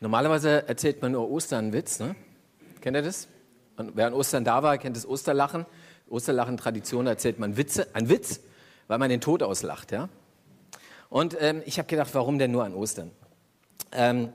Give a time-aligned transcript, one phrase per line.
[0.00, 2.16] Normalerweise erzählt man nur Ostern einen Witz, ne?
[2.80, 3.28] Kennt ihr das?
[3.76, 5.66] Und wer an Ostern da war, kennt das Osterlachen.
[6.08, 8.40] Osterlachen-Tradition erzählt man Witze, einen Witz,
[8.88, 10.08] weil man den Tod auslacht, ja?
[11.10, 13.10] Und ähm, ich habe gedacht, warum denn nur an Ostern?
[13.92, 14.32] Ähm,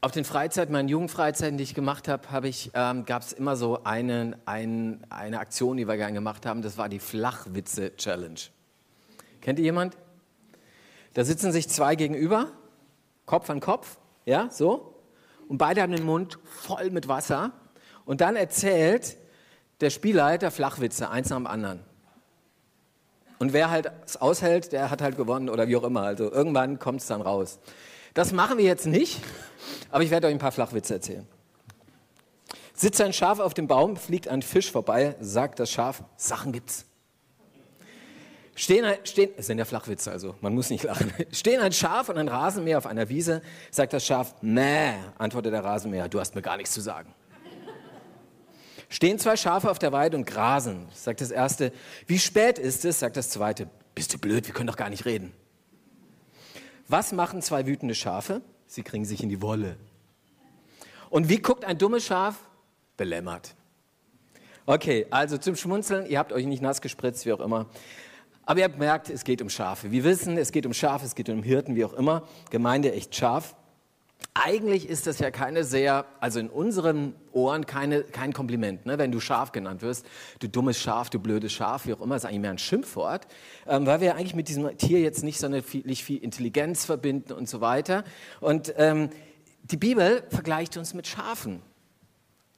[0.00, 3.82] auf den Freizeiten, meinen Jugendfreizeiten, die ich gemacht habe, hab ähm, gab es immer so
[3.84, 6.62] einen, einen, eine Aktion, die wir gerne gemacht haben.
[6.62, 8.40] Das war die Flachwitze-Challenge.
[9.42, 9.96] Kennt ihr jemand?
[11.12, 12.50] Da sitzen sich zwei gegenüber,
[13.26, 14.92] Kopf an Kopf, ja, so.
[15.48, 17.52] Und beide haben den Mund voll mit Wasser.
[18.04, 19.16] Und dann erzählt
[19.80, 21.80] der Spielleiter Flachwitze, eins nach dem anderen.
[23.38, 26.02] Und wer halt es aushält, der hat halt gewonnen oder wie auch immer.
[26.02, 27.58] Also irgendwann kommt es dann raus.
[28.14, 29.20] Das machen wir jetzt nicht,
[29.90, 31.26] aber ich werde euch ein paar Flachwitze erzählen.
[32.72, 36.86] Sitzt ein Schaf auf dem Baum, fliegt ein Fisch vorbei, sagt das Schaf, Sachen gibt's.
[38.58, 41.12] Stehen, stehen, das sind ja Flachwitze, also man muss nicht lachen.
[41.30, 45.62] Stehen ein Schaf und ein Rasenmäher auf einer Wiese, sagt das Schaf, Mäh, antwortet der
[45.62, 47.14] Rasenmäher, du hast mir gar nichts zu sagen.
[48.88, 51.70] Stehen zwei Schafe auf der Weide und grasen, sagt das erste.
[52.06, 53.68] Wie spät ist es, sagt das zweite.
[53.94, 55.34] Bist du blöd, wir können doch gar nicht reden.
[56.88, 58.40] Was machen zwei wütende Schafe?
[58.66, 59.76] Sie kriegen sich in die Wolle.
[61.10, 62.36] Und wie guckt ein dummes Schaf?
[62.96, 63.54] Belämmert.
[64.64, 67.66] Okay, also zum Schmunzeln, ihr habt euch nicht nass gespritzt, wie auch immer.
[68.46, 69.90] Aber ihr habt gemerkt, es geht um Schafe.
[69.90, 72.22] Wir wissen, es geht um Schafe, es geht um Hirten, wie auch immer.
[72.50, 73.56] Gemeinde echt scharf.
[74.34, 78.98] Eigentlich ist das ja keine sehr, also in unseren Ohren keine, kein Kompliment, ne?
[78.98, 80.06] wenn du Schaf genannt wirst.
[80.38, 83.26] Du dummes Schaf, du blödes Schaf, wie auch immer, ist eigentlich mehr ein Schimpfwort,
[83.66, 87.48] ähm, weil wir eigentlich mit diesem Tier jetzt nicht so viel, viel Intelligenz verbinden und
[87.48, 88.04] so weiter.
[88.40, 89.10] Und ähm,
[89.64, 91.62] die Bibel vergleicht uns mit Schafen.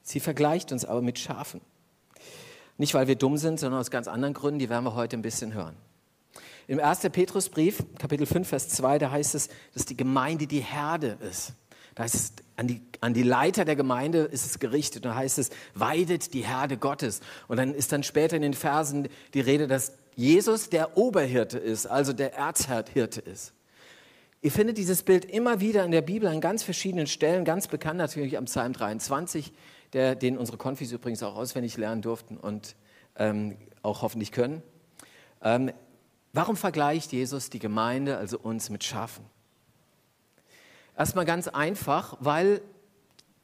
[0.03, 1.61] Sie vergleicht uns aber mit Schafen.
[2.79, 5.21] Nicht, weil wir dumm sind, sondern aus ganz anderen Gründen, die werden wir heute ein
[5.21, 5.75] bisschen hören.
[6.65, 7.01] Im 1.
[7.11, 11.51] Petrusbrief, Kapitel 5, Vers 2, da heißt es, dass die Gemeinde die Herde ist.
[11.93, 15.03] Da heißt es, an die, an die Leiter der Gemeinde ist es gerichtet.
[15.03, 17.19] Da heißt es, weidet die Herde Gottes.
[17.49, 21.85] Und dann ist dann später in den Versen die Rede, dass Jesus der Oberhirte ist,
[21.85, 23.51] also der Erzhirte ist.
[24.41, 27.97] Ihr findet dieses Bild immer wieder in der Bibel an ganz verschiedenen Stellen, ganz bekannt
[27.97, 29.51] natürlich am Psalm 23,
[29.93, 32.75] der, den unsere Konfis übrigens auch auswendig lernen durften und
[33.15, 34.61] ähm, auch hoffentlich können.
[35.41, 35.71] Ähm,
[36.33, 39.25] warum vergleicht Jesus die Gemeinde, also uns, mit Schafen?
[40.97, 42.61] Erstmal ganz einfach, weil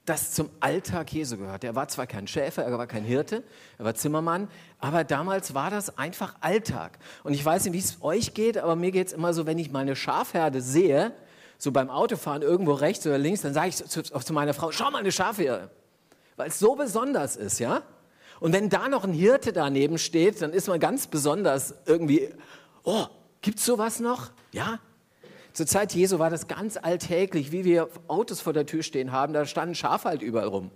[0.04, 1.64] das zum Alltag Jesu gehört.
[1.64, 3.44] Er war zwar kein Schäfer, er war kein Hirte,
[3.80, 7.00] er war Zimmermann, aber damals war das einfach Alltag.
[7.24, 9.58] Und ich weiß nicht, wie es euch geht, aber mir geht es immer so, wenn
[9.58, 11.12] ich meine Schafherde sehe,
[11.58, 14.92] so beim Autofahren irgendwo rechts oder links, dann sage ich zu, zu meiner Frau, schau
[14.92, 15.72] mal eine Schafherde
[16.36, 17.84] weil es so besonders ist, ja?
[18.40, 22.30] Und wenn da noch ein Hirte daneben steht, dann ist man ganz besonders irgendwie,
[22.84, 23.06] oh,
[23.42, 24.32] gibt's sowas noch?
[24.52, 24.80] Ja?
[25.54, 29.32] Zur Zeit Jesu war das ganz alltäglich, wie wir Autos vor der Tür stehen haben,
[29.32, 30.72] da standen Schafe halt überall rum.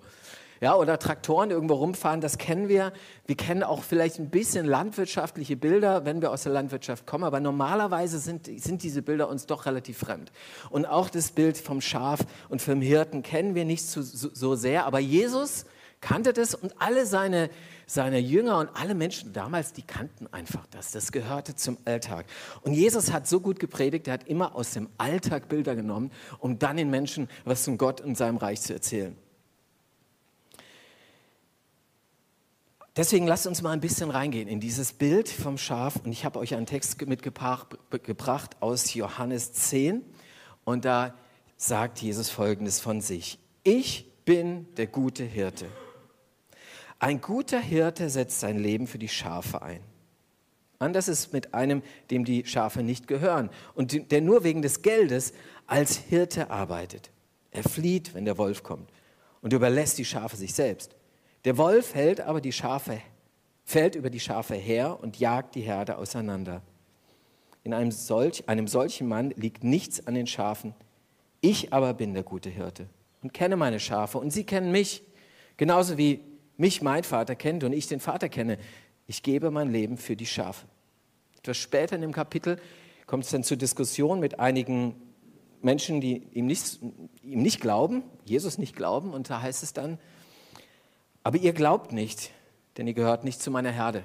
[0.61, 2.91] Ja, oder Traktoren irgendwo rumfahren, das kennen wir.
[3.25, 7.39] Wir kennen auch vielleicht ein bisschen landwirtschaftliche Bilder, wenn wir aus der Landwirtschaft kommen, aber
[7.39, 10.33] normalerweise sind, sind diese Bilder uns doch relativ fremd.
[10.69, 12.19] Und auch das Bild vom Schaf
[12.49, 15.65] und vom Hirten kennen wir nicht so, so, sehr, aber Jesus
[16.01, 17.49] kannte das und alle seine,
[17.85, 20.91] seine Jünger und alle Menschen damals, die kannten einfach das.
[20.91, 22.25] Das gehörte zum Alltag.
[22.61, 26.59] Und Jesus hat so gut gepredigt, er hat immer aus dem Alltag Bilder genommen, um
[26.59, 29.15] dann den Menschen was von Gott und seinem Reich zu erzählen.
[32.95, 35.97] Deswegen lasst uns mal ein bisschen reingehen in dieses Bild vom Schaf.
[36.03, 40.03] Und ich habe euch einen Text mitgebracht aus Johannes 10.
[40.63, 41.15] Und da
[41.57, 43.39] sagt Jesus Folgendes von sich.
[43.63, 45.65] Ich bin der gute Hirte.
[46.99, 49.81] Ein guter Hirte setzt sein Leben für die Schafe ein.
[50.79, 55.33] Anders ist mit einem, dem die Schafe nicht gehören und der nur wegen des Geldes
[55.67, 57.11] als Hirte arbeitet.
[57.51, 58.89] Er flieht, wenn der Wolf kommt
[59.41, 60.95] und überlässt die Schafe sich selbst.
[61.45, 63.01] Der Wolf hält aber die Schafe,
[63.63, 66.61] fällt über die Schafe her und jagt die Herde auseinander.
[67.63, 70.73] In einem, solch, einem solchen Mann liegt nichts an den Schafen.
[71.41, 72.87] Ich aber bin der gute Hirte
[73.21, 75.03] und kenne meine Schafe und sie kennen mich,
[75.55, 76.21] genauso wie
[76.57, 78.57] mich mein Vater kennt und ich den Vater kenne.
[79.07, 80.65] Ich gebe mein Leben für die Schafe.
[81.37, 82.59] Etwas später in dem Kapitel
[83.07, 84.95] kommt es dann zur Diskussion mit einigen
[85.61, 86.79] Menschen, die ihm nicht,
[87.23, 89.13] ihm nicht glauben, Jesus nicht glauben.
[89.13, 89.99] Und da heißt es dann,
[91.23, 92.31] aber ihr glaubt nicht,
[92.77, 94.03] denn ihr gehört nicht zu meiner Herde.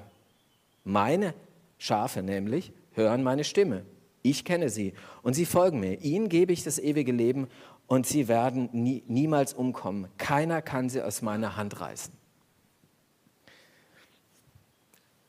[0.83, 1.33] Meine
[1.77, 3.85] Schafe nämlich hören meine Stimme.
[4.21, 6.01] Ich kenne sie und sie folgen mir.
[6.01, 7.47] Ihnen gebe ich das ewige Leben
[7.87, 10.07] und sie werden nie, niemals umkommen.
[10.17, 12.13] Keiner kann sie aus meiner Hand reißen.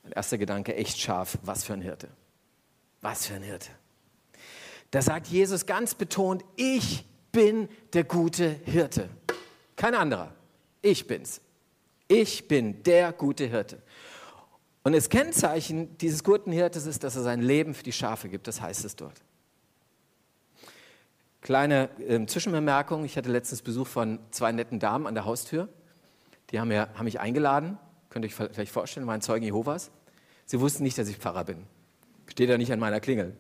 [0.02, 2.08] Mein erster Gedanke, echt scharf, was für ein Hirte.
[3.02, 3.70] Was für ein Hirte.
[4.90, 9.10] Da sagt Jesus ganz betont, ich bin der gute Hirte.
[9.74, 10.32] Kein anderer.
[10.80, 11.40] Ich bin's.
[12.08, 13.82] Ich bin der gute Hirte.
[14.84, 18.46] Und das Kennzeichen dieses guten Hirtes ist, dass er sein Leben für die Schafe gibt.
[18.46, 19.20] Das heißt es dort.
[21.40, 23.04] Kleine äh, Zwischenbemerkung.
[23.04, 25.68] Ich hatte letztens Besuch von zwei netten Damen an der Haustür.
[26.50, 27.78] Die haben, mir, haben mich eingeladen.
[28.10, 29.90] Könnt ihr euch vielleicht vorstellen, waren Zeugen Jehovas.
[30.44, 31.64] Sie wussten nicht, dass ich Pfarrer bin.
[32.28, 33.36] Steht ja nicht an meiner Klingel.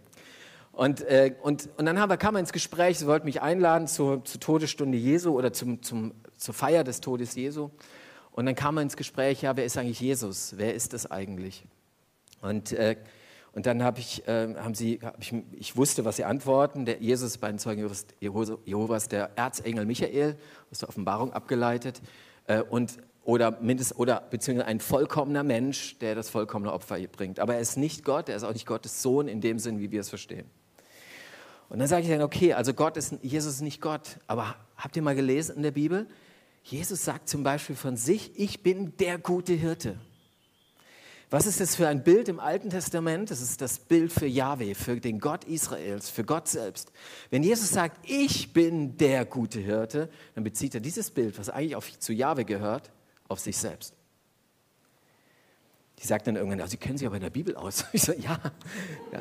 [0.72, 3.86] Und, äh, und, und dann haben wir, kam wir ins Gespräch, sie wollten mich einladen
[3.86, 7.70] zur, zur Todesstunde Jesu oder zum, zum, zur Feier des Todes Jesu.
[8.36, 10.52] Und dann kam man ins Gespräch, ja, wer ist eigentlich Jesus?
[10.58, 11.64] Wer ist das eigentlich?
[12.42, 12.96] Und, äh,
[13.52, 16.84] und dann habe ich, äh, haben sie, hab ich, ich wusste, was sie antworten.
[16.84, 17.90] Der Jesus bei den Zeugen
[18.20, 20.36] Jehovas, der Erzengel Michael,
[20.70, 22.02] aus der Offenbarung abgeleitet.
[22.46, 27.40] Äh, und, oder, mindest, oder beziehungsweise ein vollkommener Mensch, der das vollkommene Opfer bringt.
[27.40, 29.90] Aber er ist nicht Gott, er ist auch nicht Gottes Sohn in dem Sinn, wie
[29.90, 30.44] wir es verstehen.
[31.70, 34.18] Und dann sage ich dann, okay, also Gott ist, Jesus ist nicht Gott.
[34.26, 36.06] Aber habt ihr mal gelesen in der Bibel?
[36.66, 39.96] Jesus sagt zum Beispiel von sich, ich bin der gute Hirte.
[41.30, 43.30] Was ist das für ein Bild im Alten Testament?
[43.30, 46.90] Das ist das Bild für Yahweh, für den Gott Israels, für Gott selbst.
[47.30, 51.76] Wenn Jesus sagt, ich bin der gute Hirte, dann bezieht er dieses Bild, was eigentlich
[51.76, 52.90] auf, zu Yahweh gehört,
[53.28, 53.94] auf sich selbst.
[56.00, 57.84] Die sagt dann irgendwann, ja, Sie kennen sich aber in der Bibel aus.
[57.92, 58.40] Ich so, ja.
[59.12, 59.20] ja.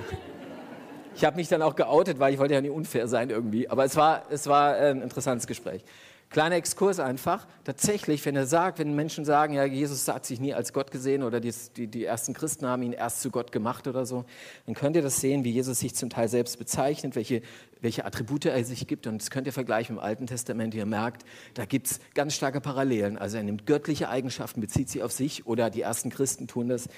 [1.15, 3.69] Ich habe mich dann auch geoutet, weil ich wollte ja nicht unfair sein irgendwie.
[3.69, 5.83] Aber es war, es war ein interessantes Gespräch.
[6.29, 7.47] Kleiner Exkurs einfach.
[7.63, 11.23] Tatsächlich, wenn er sagt, wenn Menschen sagen, ja, Jesus hat sich nie als Gott gesehen
[11.23, 14.25] oder die, die, die, ersten Christen haben ihn erst zu Gott gemacht oder so,
[14.65, 17.41] dann könnt ihr das sehen, wie Jesus sich zum Teil selbst bezeichnet, welche,
[17.79, 19.07] welche Attribute er sich gibt.
[19.07, 20.73] Und das könnt ihr vergleichen im Alten Testament.
[20.73, 21.23] Ihr merkt,
[21.53, 23.17] da gibt es ganz starke Parallelen.
[23.17, 26.89] Also er nimmt göttliche Eigenschaften, bezieht sie auf sich oder die ersten Christen tun das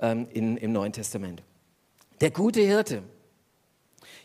[0.00, 1.42] ähm, in, im Neuen Testament.
[2.20, 3.02] Der gute Hirte.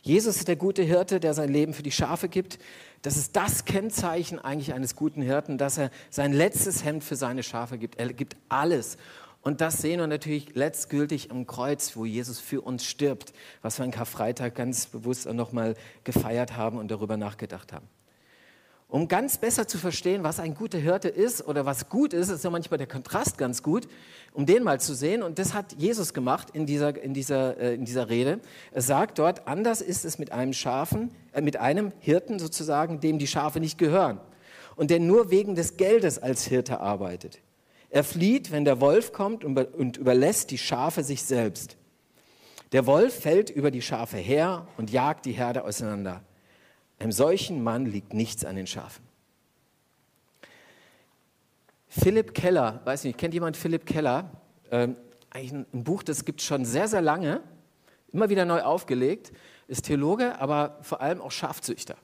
[0.01, 2.59] Jesus ist der gute Hirte, der sein Leben für die Schafe gibt.
[3.03, 7.43] Das ist das Kennzeichen eigentlich eines guten Hirten, dass er sein letztes Hemd für seine
[7.43, 7.99] Schafe gibt.
[7.99, 8.97] Er gibt alles.
[9.41, 13.83] Und das sehen wir natürlich letztgültig am Kreuz, wo Jesus für uns stirbt, was wir
[13.83, 17.89] an Karfreitag ganz bewusst nochmal gefeiert haben und darüber nachgedacht haben.
[18.93, 22.43] Um ganz besser zu verstehen, was ein guter Hirte ist oder was gut ist, ist
[22.43, 23.87] ja manchmal der Kontrast ganz gut,
[24.33, 25.23] um den mal zu sehen.
[25.23, 28.39] Und das hat Jesus gemacht in dieser, in dieser, äh, in dieser Rede.
[28.71, 33.17] Er sagt dort, anders ist es mit einem Schafen, äh, mit einem Hirten sozusagen, dem
[33.17, 34.19] die Schafe nicht gehören
[34.75, 37.39] und der nur wegen des Geldes als Hirte arbeitet.
[37.89, 41.77] Er flieht, wenn der Wolf kommt und überlässt die Schafe sich selbst.
[42.73, 46.21] Der Wolf fällt über die Schafe her und jagt die Herde auseinander.
[47.03, 49.03] Einem solchen Mann liegt nichts an den Schafen.
[51.89, 54.31] Philipp Keller, weiß nicht, kennt jemand Philipp Keller?
[54.71, 54.95] Ähm,
[55.29, 57.41] eigentlich ein, ein Buch, das gibt es schon sehr, sehr lange,
[58.13, 59.33] immer wieder neu aufgelegt,
[59.67, 61.97] ist Theologe, aber vor allem auch Schafzüchter.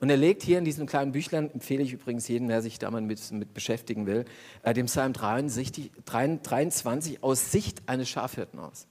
[0.00, 2.90] Und er legt hier in diesem kleinen Büchlein, empfehle ich übrigens jedem, der sich da
[2.90, 4.24] mal mit, mit beschäftigen will,
[4.64, 8.88] äh, dem Psalm 23, 23 aus Sicht eines Schafhirten aus.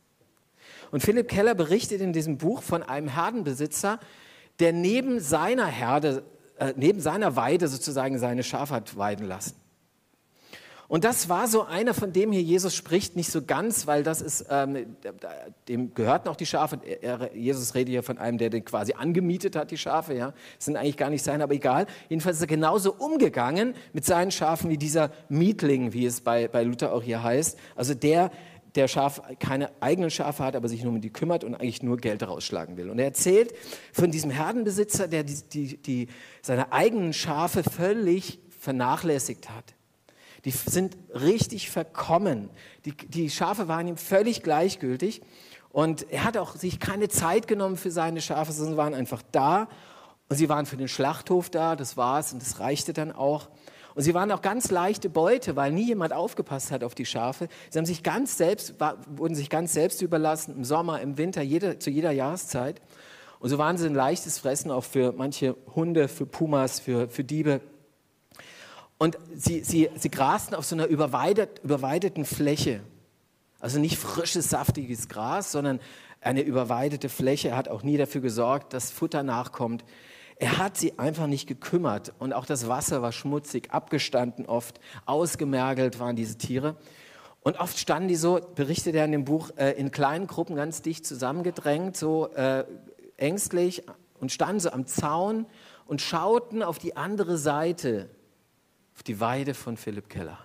[0.89, 3.99] Und Philipp Keller berichtet in diesem Buch von einem Herdenbesitzer,
[4.61, 6.23] der neben seiner Herde,
[6.57, 9.55] äh, neben seiner Weide sozusagen seine Schafe hat weiden lassen.
[10.91, 14.21] Und das war so einer, von dem hier Jesus spricht, nicht so ganz, weil das
[14.21, 14.97] ist, ähm,
[15.69, 16.81] dem gehörten auch die Schafe.
[16.83, 20.33] Er, Jesus redet hier von einem, der den quasi angemietet hat, die Schafe, ja.
[20.57, 21.87] Das sind eigentlich gar nicht seine, aber egal.
[22.09, 26.61] Jedenfalls ist er genauso umgegangen mit seinen Schafen wie dieser Mietling, wie es bei, bei
[26.63, 27.57] Luther auch hier heißt.
[27.77, 28.29] Also der,
[28.75, 31.97] der Schaf keine eigenen Schafe hat, aber sich nur um die kümmert und eigentlich nur
[31.97, 32.89] Geld rausschlagen will.
[32.89, 33.53] Und er erzählt
[33.91, 36.07] von diesem Herdenbesitzer, der die, die, die,
[36.41, 39.73] seine eigenen Schafe völlig vernachlässigt hat.
[40.45, 42.49] Die sind richtig verkommen.
[42.85, 45.21] Die, die Schafe waren ihm völlig gleichgültig.
[45.71, 49.67] Und er hat auch sich keine Zeit genommen für seine Schafe, sondern waren einfach da.
[50.29, 53.49] Und sie waren für den Schlachthof da, das war's und das reichte dann auch.
[53.95, 57.49] Und sie waren auch ganz leichte Beute, weil nie jemand aufgepasst hat auf die Schafe.
[57.69, 58.75] Sie haben sich ganz selbst,
[59.15, 62.81] wurden sich ganz selbst überlassen, im Sommer, im Winter, jede, zu jeder Jahreszeit.
[63.39, 67.23] Und so waren sie ein leichtes Fressen auch für manche Hunde, für Pumas, für, für
[67.23, 67.59] Diebe.
[68.97, 72.81] Und sie, sie, sie grasten auf so einer überweidet, überweideten Fläche.
[73.59, 75.79] Also nicht frisches, saftiges Gras, sondern
[76.21, 77.57] eine überweidete Fläche.
[77.57, 79.83] Hat auch nie dafür gesorgt, dass Futter nachkommt.
[80.41, 85.99] Er hat sie einfach nicht gekümmert und auch das Wasser war schmutzig, abgestanden oft, ausgemergelt
[85.99, 86.77] waren diese Tiere.
[87.41, 90.81] Und oft standen die so, berichtet er in dem Buch, äh, in kleinen Gruppen ganz
[90.81, 92.65] dicht zusammengedrängt, so äh,
[93.17, 93.83] ängstlich
[94.19, 95.45] und standen so am Zaun
[95.85, 98.09] und schauten auf die andere Seite,
[98.95, 100.39] auf die Weide von Philipp Keller.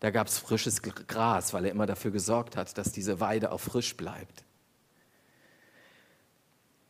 [0.00, 3.60] Da gab es frisches Gras, weil er immer dafür gesorgt hat, dass diese Weide auch
[3.60, 4.45] frisch bleibt.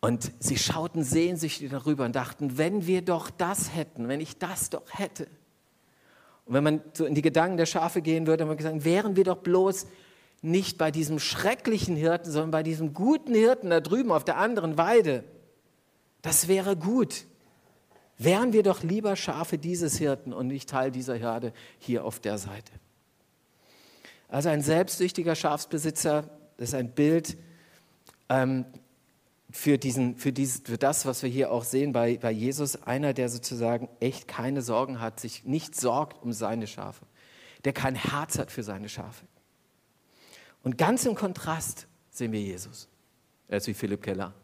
[0.01, 4.71] Und sie schauten sehnsüchtig darüber und dachten, wenn wir doch das hätten, wenn ich das
[4.71, 5.27] doch hätte.
[6.45, 8.85] Und wenn man so in die Gedanken der Schafe gehen würde, dann würde man sagen,
[8.85, 9.87] wären wir doch bloß
[10.43, 14.79] nicht bei diesem schrecklichen Hirten, sondern bei diesem guten Hirten da drüben auf der anderen
[14.79, 15.25] Weide.
[16.23, 17.25] Das wäre gut.
[18.19, 22.39] Wären wir doch lieber Schafe dieses Hirten und nicht Teil dieser Herde hier auf der
[22.39, 22.73] Seite.
[24.29, 27.37] Also ein selbstsüchtiger Schafsbesitzer, das ist ein Bild
[28.29, 28.65] ähm,
[29.51, 32.83] für, diesen, für, dieses, für das, was wir hier auch sehen bei, bei Jesus.
[32.83, 37.07] Einer, der sozusagen echt keine Sorgen hat, sich nicht sorgt um seine Schafe,
[37.65, 39.25] der kein Herz hat für seine Schafe.
[40.63, 42.89] Und ganz im Kontrast sehen wir Jesus.
[43.49, 44.35] Er ist wie Philipp Keller.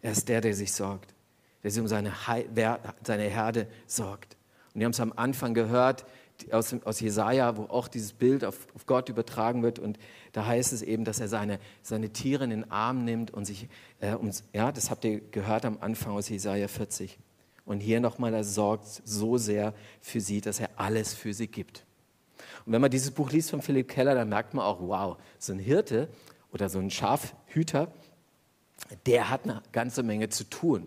[0.00, 1.14] Er ist der, der sich sorgt,
[1.62, 2.12] der sich um seine,
[3.04, 4.36] seine Herde sorgt.
[4.72, 6.06] Und wir haben es am Anfang gehört,
[6.50, 9.78] aus, aus Jesaja, wo auch dieses Bild auf, auf, Gott übertragen wird.
[9.78, 9.98] Und
[10.36, 13.70] da heißt es eben, dass er seine, seine Tiere in den Arm nimmt und sich,
[14.00, 17.18] äh, um, ja, das habt ihr gehört am Anfang aus Jesaja 40.
[17.64, 21.86] Und hier nochmal, er sorgt so sehr für sie, dass er alles für sie gibt.
[22.66, 25.54] Und wenn man dieses Buch liest von Philipp Keller, dann merkt man auch, wow, so
[25.54, 26.10] ein Hirte
[26.52, 27.90] oder so ein Schafhüter,
[29.06, 30.86] der hat eine ganze Menge zu tun.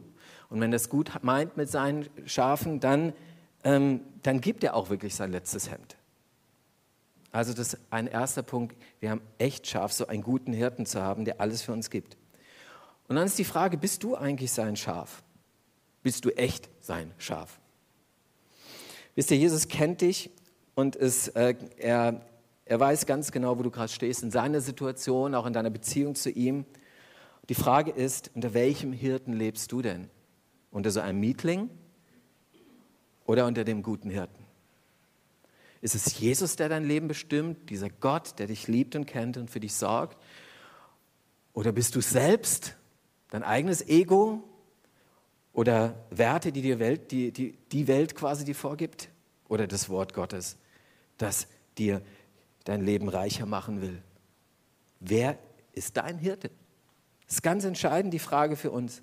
[0.49, 3.13] Und wenn er es gut meint mit seinen Schafen, dann
[3.63, 5.97] ähm, dann gibt er auch wirklich sein letztes Hemd.
[7.31, 8.75] Also das ist ein erster Punkt.
[8.99, 12.17] Wir haben echt scharf, so einen guten Hirten zu haben, der alles für uns gibt.
[13.07, 15.23] Und dann ist die Frage, bist du eigentlich sein Schaf?
[16.01, 17.59] Bist du echt sein Schaf?
[19.15, 20.29] Wisst ihr, Jesus kennt dich
[20.75, 22.21] und ist, äh, er,
[22.65, 26.15] er weiß ganz genau, wo du gerade stehst, in seiner Situation, auch in deiner Beziehung
[26.15, 26.65] zu ihm.
[27.49, 30.09] Die Frage ist, unter welchem Hirten lebst du denn?
[30.71, 31.69] Unter so einem Mietling
[33.25, 34.38] oder unter dem guten Hirten?
[35.81, 39.49] Ist es Jesus, der dein Leben bestimmt, dieser Gott, der dich liebt und kennt und
[39.49, 40.17] für dich sorgt?
[41.53, 42.75] Oder bist du selbst,
[43.29, 44.43] dein eigenes Ego
[45.53, 49.09] oder Werte, die die Welt, die, die, die Welt quasi dir vorgibt?
[49.47, 50.57] Oder das Wort Gottes,
[51.17, 52.01] das dir
[52.65, 54.01] dein Leben reicher machen will?
[54.99, 55.37] Wer
[55.73, 56.51] ist dein Hirte?
[57.25, 59.01] Das ist ganz entscheidend die Frage für uns.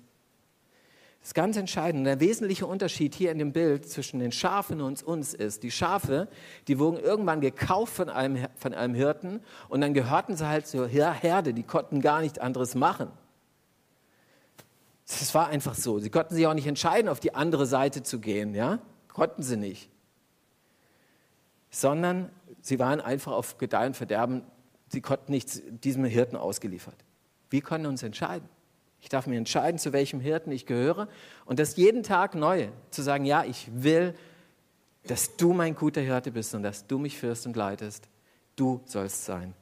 [1.19, 2.05] Das ist ganz entscheidend.
[2.05, 6.29] Der wesentliche Unterschied hier in dem Bild zwischen den Schafen und uns ist, die Schafe,
[6.67, 10.87] die wurden irgendwann gekauft von einem, von einem Hirten und dann gehörten sie halt zur
[10.87, 13.11] Herde, die konnten gar nichts anderes machen.
[15.07, 15.99] Das war einfach so.
[15.99, 18.79] Sie konnten sich auch nicht entscheiden, auf die andere Seite zu gehen, ja?
[19.07, 19.89] Konnten sie nicht.
[21.69, 22.29] Sondern
[22.61, 24.43] sie waren einfach auf Gedeih und Verderben,
[24.89, 26.95] sie konnten nicht diesem Hirten ausgeliefert.
[27.49, 28.47] Wir können uns entscheiden.
[29.01, 31.07] Ich darf mir entscheiden, zu welchem Hirten ich gehöre
[31.45, 34.15] und das jeden Tag neu zu sagen, ja, ich will,
[35.03, 38.07] dass du mein guter Hirte bist und dass du mich führst und leitest.
[38.55, 39.53] Du sollst sein.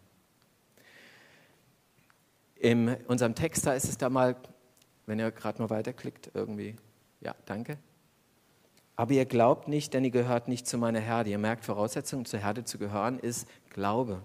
[2.55, 4.35] In unserem Text ist es da mal,
[5.05, 6.75] wenn ihr gerade mal weiterklickt, irgendwie,
[7.21, 7.77] ja, danke.
[8.95, 11.29] Aber ihr glaubt nicht, denn ihr gehört nicht zu meiner Herde.
[11.29, 14.21] Ihr merkt, Voraussetzung, zur Herde zu gehören, ist Glaube.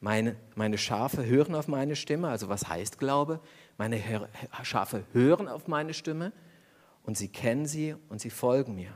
[0.00, 2.28] Meine, meine Schafe hören auf meine Stimme.
[2.28, 3.40] Also was heißt Glaube?
[3.78, 4.02] Meine
[4.62, 6.32] Schafe hören auf meine Stimme
[7.02, 8.92] und sie kennen sie und sie folgen mir.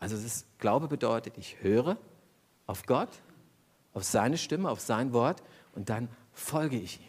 [0.00, 1.96] Also das Glaube bedeutet, ich höre
[2.66, 3.10] auf Gott,
[3.92, 5.42] auf seine Stimme, auf sein Wort
[5.74, 7.06] und dann folge ich ihm.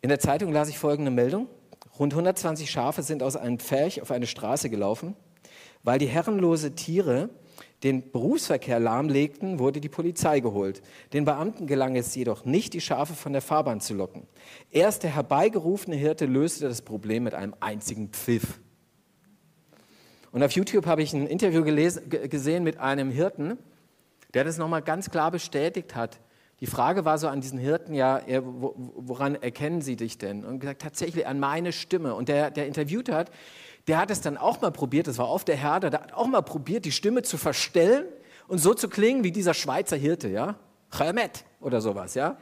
[0.00, 1.48] In der Zeitung las ich folgende Meldung.
[1.98, 5.16] Rund 120 Schafe sind aus einem Pferch auf eine Straße gelaufen,
[5.82, 7.30] weil die herrenlose Tiere
[7.84, 10.82] den Berufsverkehr lahmlegten, wurde die Polizei geholt.
[11.12, 14.26] Den Beamten gelang es jedoch nicht, die Schafe von der Fahrbahn zu locken.
[14.70, 18.58] Erst der herbeigerufene Hirte löste das Problem mit einem einzigen Pfiff.
[20.32, 23.58] Und auf YouTube habe ich ein Interview gelesen, gesehen mit einem Hirten,
[24.32, 26.18] der das nochmal ganz klar bestätigt hat.
[26.60, 30.44] Die Frage war so an diesen Hirten, ja, woran erkennen Sie dich denn?
[30.44, 32.14] Und gesagt, tatsächlich an meine Stimme.
[32.14, 33.30] Und der, der interviewt hat,
[33.86, 36.26] der hat es dann auch mal probiert, das war auf der Herde, der hat auch
[36.26, 38.06] mal probiert, die Stimme zu verstellen
[38.48, 40.56] und so zu klingen wie dieser Schweizer Hirte, ja?
[40.90, 42.38] Chemet oder sowas, ja?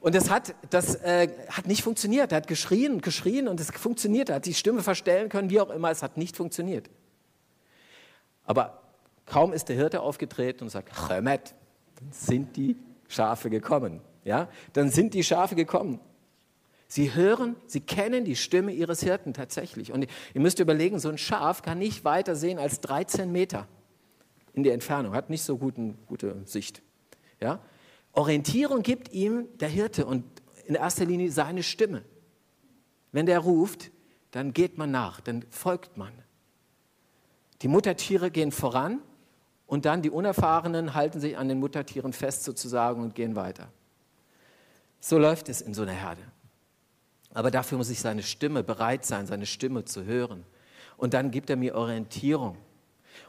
[0.00, 2.30] Und das hat, das äh, hat nicht funktioniert.
[2.30, 4.28] Er hat geschrien und geschrien und es funktioniert.
[4.28, 5.90] Er hat die Stimme verstellen können, wie auch immer.
[5.90, 6.88] Es hat nicht funktioniert.
[8.44, 8.82] Aber
[9.24, 11.54] kaum ist der Hirte aufgetreten und sagt, Chemet,
[11.96, 12.76] dann sind die
[13.08, 14.00] Schafe gekommen.
[14.22, 14.48] Ja?
[14.74, 15.98] Dann sind die Schafe gekommen.
[16.88, 19.92] Sie hören, sie kennen die Stimme ihres Hirten tatsächlich.
[19.92, 23.66] Und ihr müsst überlegen, so ein Schaf kann nicht weiter sehen als 13 Meter
[24.52, 26.82] in der Entfernung, hat nicht so guten, gute Sicht.
[27.40, 27.60] Ja?
[28.12, 30.24] Orientierung gibt ihm der Hirte und
[30.64, 32.02] in erster Linie seine Stimme.
[33.12, 33.90] Wenn der ruft,
[34.30, 36.12] dann geht man nach, dann folgt man.
[37.62, 39.00] Die Muttertiere gehen voran
[39.66, 43.68] und dann die Unerfahrenen halten sich an den Muttertieren fest sozusagen und gehen weiter.
[45.00, 46.22] So läuft es in so einer Herde.
[47.36, 50.42] Aber dafür muss ich seine Stimme bereit sein, seine Stimme zu hören.
[50.96, 52.56] Und dann gibt er mir Orientierung.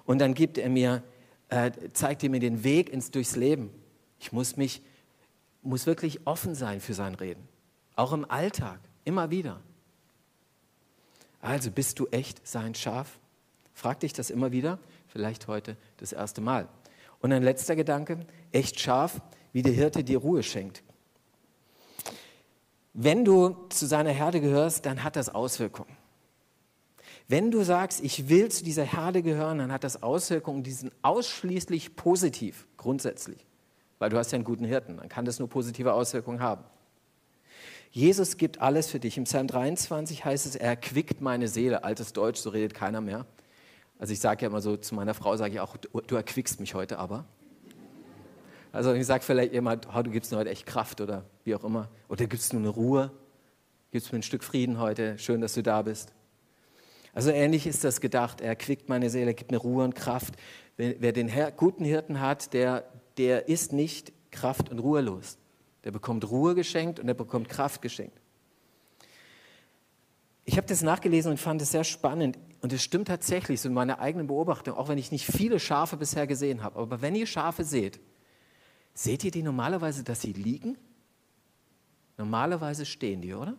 [0.06, 1.04] Und dann gibt er mir,
[1.50, 3.70] äh, zeigt er mir den Weg ins, durchs Leben.
[4.18, 4.82] Ich muss mich,
[5.62, 7.50] muss wirklich offen sein für sein Reden.
[7.98, 9.60] Auch im Alltag, immer wieder.
[11.42, 13.20] Also bist du echt sein Schaf?
[13.74, 16.70] Frag dich das immer wieder, vielleicht heute das erste Mal.
[17.20, 19.20] Und ein letzter Gedanke, echt scharf,
[19.52, 20.82] wie der Hirte dir Ruhe schenkt.
[23.00, 25.96] Wenn du zu seiner Herde gehörst, dann hat das Auswirkungen.
[27.28, 30.92] Wenn du sagst, ich will zu dieser Herde gehören, dann hat das Auswirkungen, die sind
[31.04, 33.46] ausschließlich positiv, grundsätzlich.
[34.00, 36.64] Weil du hast ja einen guten Hirten, dann kann das nur positive Auswirkungen haben.
[37.92, 39.16] Jesus gibt alles für dich.
[39.16, 41.84] Im Psalm 23 heißt es, er erquickt meine Seele.
[41.84, 43.28] Altes Deutsch, so redet keiner mehr.
[44.00, 46.74] Also ich sage ja immer so, zu meiner Frau sage ich auch, du erquickst mich
[46.74, 47.26] heute aber.
[48.72, 51.64] Also ich sage vielleicht jemand, oh, du gibst mir heute echt Kraft oder wie auch
[51.64, 51.90] immer.
[52.10, 53.12] Oder gibst du eine Ruhe,
[53.92, 56.14] gibst mir ein Stück Frieden heute, schön, dass du da bist.
[57.14, 60.36] Also ähnlich ist das gedacht, er quickt meine Seele, gibt mir Ruhe und Kraft.
[60.76, 62.84] Wer den guten Hirten hat, der,
[63.18, 65.40] der ist nicht kraft- und ruhelos.
[65.84, 68.22] Der bekommt Ruhe geschenkt und er bekommt Kraft geschenkt.
[70.46, 72.38] Ich habe das nachgelesen und fand es sehr spannend.
[72.62, 75.98] Und es stimmt tatsächlich, so in meiner eigenen Beobachtung, auch wenn ich nicht viele Schafe
[75.98, 76.80] bisher gesehen habe.
[76.80, 78.00] Aber wenn ihr Schafe seht,
[78.98, 80.76] seht ihr die normalerweise, dass sie liegen?
[82.18, 83.56] Normalerweise stehen die, oder?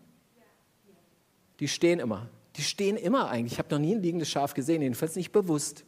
[1.60, 2.28] Die stehen immer.
[2.56, 3.52] Die stehen immer eigentlich.
[3.52, 5.84] Ich habe noch nie ein liegendes Schaf gesehen, jedenfalls nicht bewusst.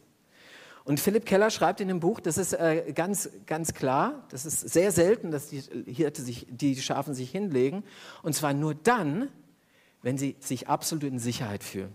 [0.85, 4.61] Und Philipp Keller schreibt in dem Buch, das ist äh, ganz, ganz klar, das ist
[4.61, 7.83] sehr selten, dass die Hirte sich, die Schafen sich hinlegen.
[8.23, 9.27] Und zwar nur dann,
[10.01, 11.93] wenn sie sich absolut in Sicherheit fühlen.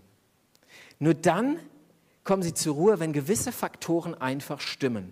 [0.99, 1.59] Nur dann
[2.23, 5.11] kommen sie zur Ruhe, wenn gewisse Faktoren einfach stimmen.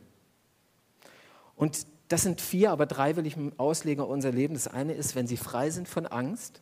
[1.55, 4.53] Und das sind vier, aber drei will ich auslegen auf unser Leben.
[4.53, 6.61] Das eine ist, wenn sie frei sind von Angst.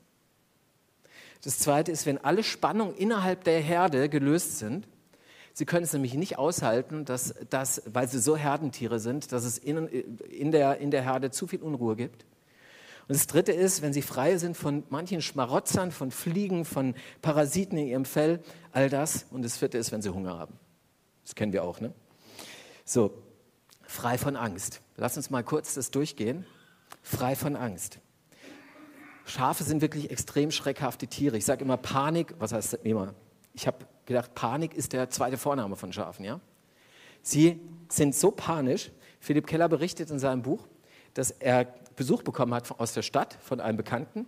[1.43, 4.87] Das zweite ist, wenn alle Spannungen innerhalb der Herde gelöst sind.
[5.53, 9.57] Sie können es nämlich nicht aushalten, dass, dass, weil sie so Herdentiere sind, dass es
[9.57, 12.25] in, in, der, in der Herde zu viel Unruhe gibt.
[13.07, 17.77] Und das Dritte ist, wenn sie frei sind von manchen Schmarotzern, von Fliegen, von Parasiten
[17.77, 18.39] in ihrem Fell,
[18.71, 19.25] all das.
[19.29, 20.57] Und das Vierte ist, wenn sie Hunger haben.
[21.23, 21.93] Das kennen wir auch, ne?
[22.85, 23.13] So,
[23.93, 24.81] frei von Angst.
[24.97, 26.45] Lass uns mal kurz das durchgehen.
[27.03, 27.99] Frei von Angst.
[29.25, 31.37] Schafe sind wirklich extrem schreckhafte Tiere.
[31.37, 33.13] Ich sage immer Panik, was heißt immer?
[33.53, 36.39] Ich habe gedacht, Panik ist der zweite Vorname von Schafen, ja?
[37.21, 38.91] Sie sind so panisch.
[39.19, 40.67] Philipp Keller berichtet in seinem Buch,
[41.13, 44.25] dass er Besuch bekommen hat aus der Stadt von einem Bekannten.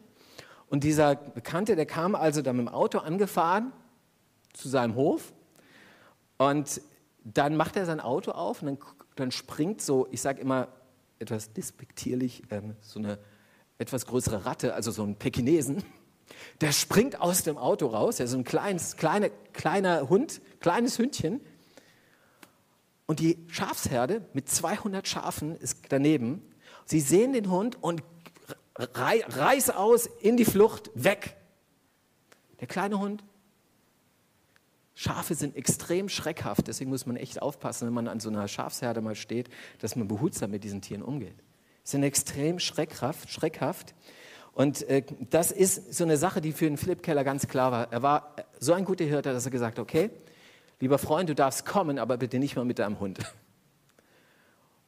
[0.69, 3.73] Und dieser Bekannte, der kam also dann mit dem Auto angefahren
[4.53, 5.33] zu seinem Hof.
[6.37, 6.81] Und
[7.23, 8.77] dann macht er sein Auto auf und dann,
[9.15, 10.67] dann springt so, ich sage immer
[11.19, 13.19] etwas despektierlich, ähm, so eine
[13.77, 15.83] etwas größere Ratte, also so ein Pekinesen,
[16.61, 21.41] der springt aus dem Auto raus, ist so ein kleines, kleine, kleiner Hund, kleines Hündchen.
[23.07, 26.41] Und die Schafsherde mit 200 Schafen ist daneben
[26.85, 28.03] Sie sehen den Hund und
[28.77, 31.35] reiß aus in die Flucht, weg.
[32.59, 33.23] Der kleine Hund.
[34.97, 39.01] Schafe sind extrem schreckhaft, deswegen muss man echt aufpassen, wenn man an so einer Schafsherde
[39.01, 41.35] mal steht, dass man behutsam mit diesen Tieren umgeht.
[41.83, 43.93] Sie sind extrem schreckhaft, schreckhaft.
[44.53, 47.91] Und äh, das ist so eine Sache, die für den Philipp Keller ganz klar war.
[47.91, 50.09] Er war so ein guter Hirte, dass er gesagt hat, okay,
[50.79, 53.19] lieber Freund, du darfst kommen, aber bitte nicht mal mit deinem Hund.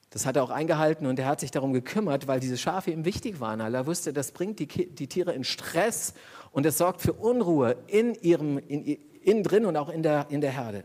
[0.09, 3.03] Das hat er auch eingehalten und er hat sich darum gekümmert, weil diese Schafe ihm
[3.03, 3.59] wichtig waren.
[3.59, 6.13] Er wusste, das bringt die, die Tiere in Stress
[6.51, 10.41] und es sorgt für Unruhe in ihrem, in, innen drin und auch in der, in
[10.41, 10.83] der Herde.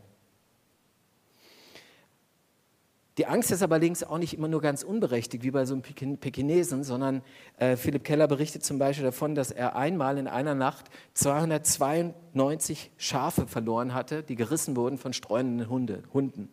[3.19, 5.83] Die Angst ist aber links auch nicht immer nur ganz unberechtigt, wie bei so einem
[6.19, 7.23] Pekinesen, sondern
[7.59, 13.47] äh, Philipp Keller berichtet zum Beispiel davon, dass er einmal in einer Nacht 292 Schafe
[13.47, 16.49] verloren hatte, die gerissen wurden von streunenden Hunde, Hunden.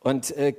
[0.00, 0.54] Und äh,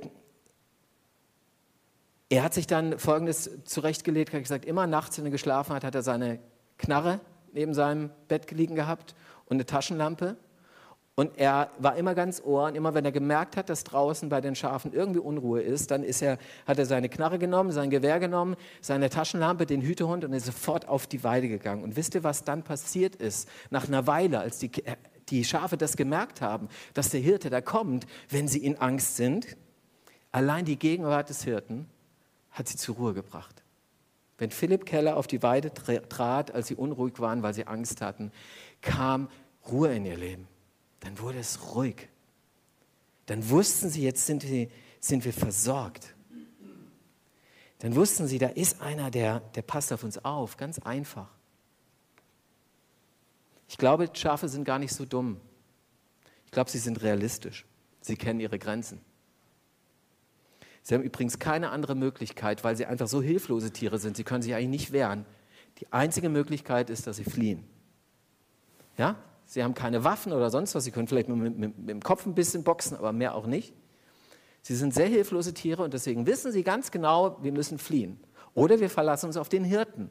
[2.28, 5.96] er hat sich dann Folgendes zurechtgelegt, hat gesagt, immer nachts, wenn er geschlafen hat, hat
[5.96, 6.38] er seine
[6.78, 7.20] Knarre
[7.52, 9.14] neben seinem Bett liegen gehabt
[9.46, 10.36] und eine Taschenlampe.
[11.16, 14.40] Und er war immer ganz ohr und immer wenn er gemerkt hat, dass draußen bei
[14.40, 18.18] den Schafen irgendwie Unruhe ist, dann ist er, hat er seine Knarre genommen, sein Gewehr
[18.20, 21.82] genommen, seine Taschenlampe, den Hütehund und ist sofort auf die Weide gegangen.
[21.82, 23.48] Und wisst ihr, was dann passiert ist?
[23.68, 24.70] Nach einer Weile, als die,
[25.28, 29.58] die Schafe das gemerkt haben, dass der Hirte da kommt, wenn sie in Angst sind,
[30.32, 31.86] allein die Gegenwart des Hirten
[32.50, 33.59] hat sie zur Ruhe gebracht.
[34.40, 38.32] Wenn Philipp Keller auf die Weide trat, als sie unruhig waren, weil sie Angst hatten,
[38.80, 39.28] kam
[39.70, 40.48] Ruhe in ihr Leben.
[41.00, 42.08] Dann wurde es ruhig.
[43.26, 46.14] Dann wussten sie, jetzt sind wir, sind wir versorgt.
[47.80, 51.28] Dann wussten sie, da ist einer, der, der passt auf uns auf, ganz einfach.
[53.68, 55.38] Ich glaube, Schafe sind gar nicht so dumm.
[56.46, 57.66] Ich glaube, sie sind realistisch.
[58.00, 59.02] Sie kennen ihre Grenzen.
[60.82, 64.16] Sie haben übrigens keine andere Möglichkeit, weil sie einfach so hilflose Tiere sind.
[64.16, 65.26] Sie können sich eigentlich nicht wehren.
[65.78, 67.64] Die einzige Möglichkeit ist, dass sie fliehen.
[68.96, 69.16] Ja?
[69.44, 70.84] Sie haben keine Waffen oder sonst was.
[70.84, 73.74] Sie können vielleicht mit, mit, mit dem Kopf ein bisschen boxen, aber mehr auch nicht.
[74.62, 78.20] Sie sind sehr hilflose Tiere und deswegen wissen sie ganz genau, wir müssen fliehen.
[78.54, 80.10] Oder wir verlassen uns auf den Hirten.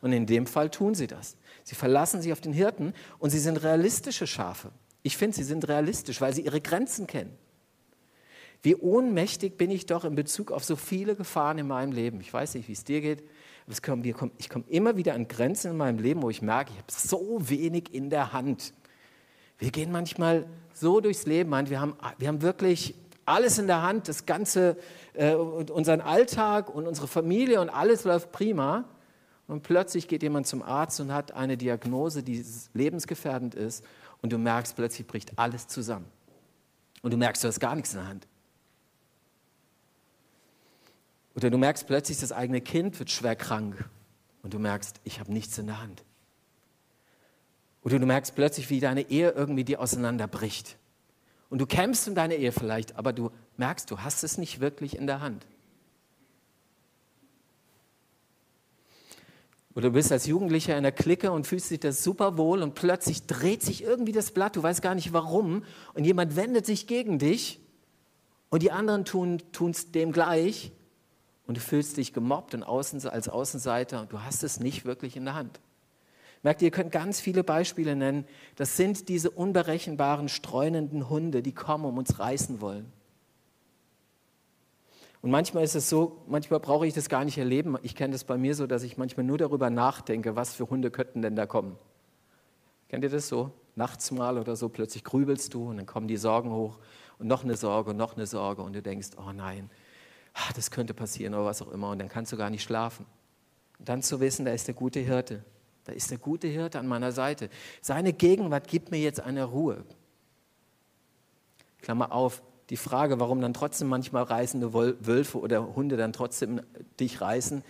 [0.00, 1.36] Und in dem Fall tun sie das.
[1.64, 4.70] Sie verlassen sich auf den Hirten und sie sind realistische Schafe.
[5.02, 7.36] Ich finde, sie sind realistisch, weil sie ihre Grenzen kennen.
[8.62, 12.20] Wie ohnmächtig bin ich doch in Bezug auf so viele Gefahren in meinem Leben.
[12.20, 13.22] Ich weiß nicht, wie es dir geht,
[13.66, 14.04] aber
[14.38, 17.48] ich komme immer wieder an Grenzen in meinem Leben, wo ich merke, ich habe so
[17.48, 18.74] wenig in der Hand.
[19.58, 22.94] Wir gehen manchmal so durchs Leben, wir haben, wir haben wirklich
[23.24, 24.76] alles in der Hand, das Ganze,
[25.14, 28.84] äh, unseren Alltag und unsere Familie und alles läuft prima.
[29.46, 33.84] Und plötzlich geht jemand zum Arzt und hat eine Diagnose, die lebensgefährdend ist.
[34.22, 36.06] Und du merkst, plötzlich bricht alles zusammen.
[37.02, 38.28] Und du merkst, du hast gar nichts in der Hand.
[41.34, 43.88] Oder du merkst plötzlich, das eigene Kind wird schwer krank.
[44.42, 46.04] Und du merkst, ich habe nichts in der Hand.
[47.82, 50.76] Oder du merkst plötzlich, wie deine Ehe irgendwie dir auseinanderbricht.
[51.48, 54.96] Und du kämpfst um deine Ehe vielleicht, aber du merkst, du hast es nicht wirklich
[54.96, 55.46] in der Hand.
[59.74, 62.74] Oder du bist als Jugendlicher in der Clique und fühlst dich das super wohl und
[62.74, 65.64] plötzlich dreht sich irgendwie das Blatt, du weißt gar nicht warum,
[65.94, 67.60] und jemand wendet sich gegen dich
[68.48, 69.40] und die anderen tun
[69.70, 70.72] es dem gleich
[71.50, 75.24] und du fühlst dich gemobbt und als Außenseiter und du hast es nicht wirklich in
[75.24, 75.58] der Hand.
[76.44, 78.24] Merkt ihr, ihr könnt ganz viele Beispiele nennen.
[78.54, 82.92] Das sind diese unberechenbaren, streunenden Hunde, die kommen, um uns reißen wollen.
[85.22, 87.76] Und manchmal ist es so, manchmal brauche ich das gar nicht erleben.
[87.82, 90.92] Ich kenne das bei mir so, dass ich manchmal nur darüber nachdenke, was für Hunde
[90.92, 91.76] könnten denn da kommen.
[92.90, 93.50] Kennt ihr das so?
[93.74, 96.78] Nachts mal oder so, plötzlich grübelst du und dann kommen die Sorgen hoch
[97.18, 99.68] und noch eine Sorge und noch eine Sorge und du denkst, oh nein,
[100.40, 103.06] ah, das könnte passieren oder was auch immer und dann kannst du gar nicht schlafen.
[103.78, 105.44] Und dann zu wissen, da ist der gute Hirte,
[105.84, 107.48] da ist der gute Hirte an meiner Seite.
[107.80, 109.84] Seine Gegenwart gibt mir jetzt eine Ruhe.
[111.80, 116.60] Klammer auf, die Frage, warum dann trotzdem manchmal reißende Wölfe oder Hunde dann trotzdem
[117.00, 117.64] dich reißen,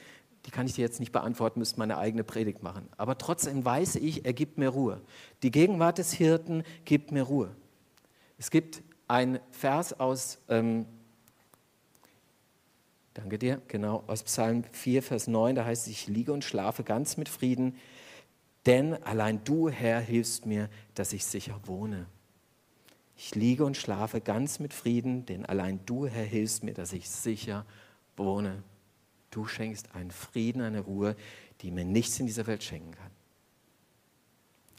[0.46, 2.88] die kann ich dir jetzt nicht beantworten, müsste meine eigene Predigt machen.
[2.96, 5.00] Aber trotzdem weiß ich, er gibt mir Ruhe.
[5.42, 7.50] Die Gegenwart des Hirten gibt mir Ruhe.
[8.38, 10.87] Es gibt ein Vers aus, ähm,
[13.20, 16.85] danke dir, genau, aus Psalm 4, Vers 9, da heißt es, ich liege und schlafe
[16.85, 17.76] ganz mit Frieden,
[18.64, 22.06] denn allein du, Herr, hilfst mir, dass ich sicher wohne.
[23.16, 27.11] Ich liege und schlafe ganz mit Frieden, denn allein du, Herr, hilfst mir, dass ich
[27.11, 27.66] sicher
[28.16, 28.62] wohne.
[29.30, 31.14] Du schenkst einen Frieden, eine Ruhe,
[31.61, 33.11] die mir nichts in dieser Welt schenken kann.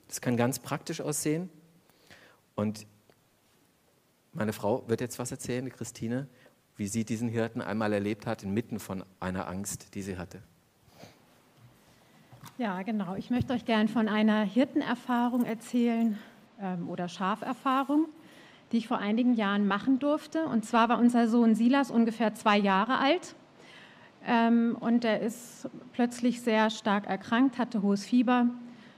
[0.07, 1.49] Das kann ganz praktisch aussehen.
[2.55, 2.87] Und
[4.33, 6.27] meine Frau wird jetzt was erzählen, Christine,
[6.81, 10.41] wie sie diesen Hirten einmal erlebt hat, inmitten von einer Angst, die sie hatte.
[12.57, 13.13] Ja, genau.
[13.13, 16.17] Ich möchte euch gern von einer Hirtenerfahrung erzählen
[16.59, 18.07] ähm, oder Schaferfahrung
[18.71, 20.45] die ich vor einigen Jahren machen durfte.
[20.45, 23.35] Und zwar war unser Sohn Silas ungefähr zwei Jahre alt.
[24.25, 28.47] Ähm, und er ist plötzlich sehr stark erkrankt, hatte hohes Fieber.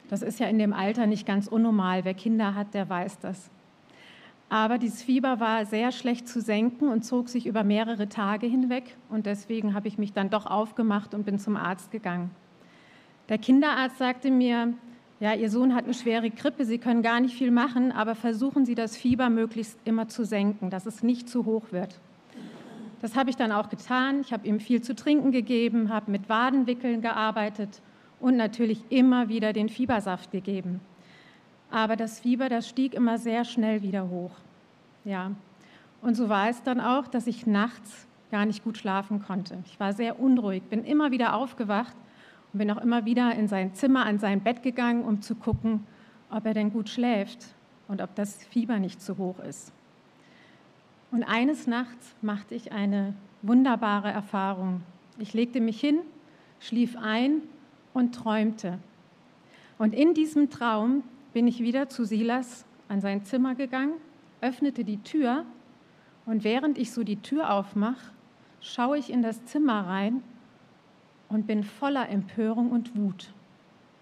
[0.09, 2.05] Das ist ja in dem Alter nicht ganz unnormal.
[2.05, 3.49] Wer Kinder hat, der weiß das.
[4.53, 8.95] Aber dieses Fieber war sehr schlecht zu senken und zog sich über mehrere Tage hinweg.
[9.09, 12.29] Und deswegen habe ich mich dann doch aufgemacht und bin zum Arzt gegangen.
[13.29, 14.75] Der Kinderarzt sagte mir,
[15.19, 18.63] ja, Ihr Sohn hat eine schwere Grippe, Sie können gar nicht viel machen, aber versuchen
[18.63, 21.99] Sie das Fieber möglichst immer zu senken, dass es nicht zu hoch wird.
[23.01, 24.21] Das habe ich dann auch getan.
[24.21, 27.81] Ich habe ihm viel zu trinken gegeben, habe mit Wadenwickeln gearbeitet
[28.19, 30.79] und natürlich immer wieder den Fiebersaft gegeben.
[31.73, 34.29] Aber das Fieber, das stieg immer sehr schnell wieder hoch.
[35.05, 35.31] Ja.
[36.03, 39.57] Und so war es dann auch, dass ich nachts gar nicht gut schlafen konnte.
[39.65, 41.95] Ich war sehr unruhig, bin immer wieder aufgewacht
[42.51, 45.83] und bin auch immer wieder in sein Zimmer, an sein Bett gegangen, um zu gucken,
[46.29, 47.43] ob er denn gut schläft
[47.87, 49.71] und ob das Fieber nicht zu hoch ist.
[51.09, 54.83] Und eines Nachts machte ich eine wunderbare Erfahrung.
[55.17, 56.01] Ich legte mich hin,
[56.59, 57.41] schlief ein
[57.95, 58.77] und träumte.
[59.79, 61.01] Und in diesem Traum
[61.33, 63.93] bin ich wieder zu Silas an sein Zimmer gegangen,
[64.41, 65.45] öffnete die Tür
[66.25, 68.11] und während ich so die Tür aufmache,
[68.61, 70.23] schaue ich in das Zimmer rein
[71.29, 73.33] und bin voller Empörung und Wut.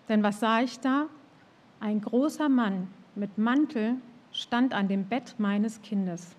[0.09, 1.07] Denn was sah ich da?
[1.79, 3.95] Ein großer Mann mit Mantel
[4.31, 6.35] stand an dem Bett meines Kindes.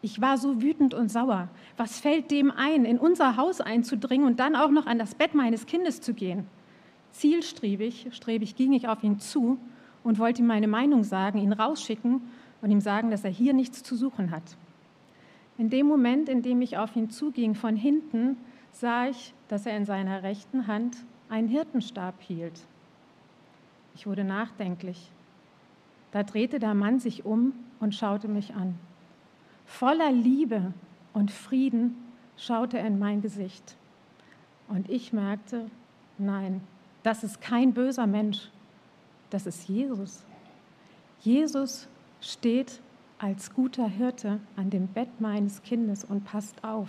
[0.00, 1.48] Ich war so wütend und sauer.
[1.76, 5.34] Was fällt dem ein, in unser Haus einzudringen und dann auch noch an das Bett
[5.34, 6.46] meines Kindes zu gehen?
[7.10, 9.58] Zielstrebig strebig ging ich auf ihn zu
[10.04, 12.22] und wollte ihm meine Meinung sagen, ihn rausschicken
[12.62, 14.56] und ihm sagen, dass er hier nichts zu suchen hat.
[15.58, 18.36] In dem Moment, in dem ich auf ihn zuging von hinten,
[18.72, 20.96] sah ich, dass er in seiner rechten Hand
[21.28, 22.60] einen Hirtenstab hielt.
[23.94, 25.10] Ich wurde nachdenklich.
[26.12, 28.78] Da drehte der Mann sich um und schaute mich an.
[29.66, 30.72] Voller Liebe
[31.12, 31.96] und Frieden
[32.36, 33.76] schaute er in mein Gesicht.
[34.68, 35.66] Und ich merkte,
[36.16, 36.60] nein,
[37.02, 38.50] das ist kein böser Mensch,
[39.30, 40.22] das ist Jesus.
[41.20, 41.88] Jesus
[42.20, 42.80] steht
[43.18, 46.88] als guter Hirte an dem Bett meines Kindes und passt auf,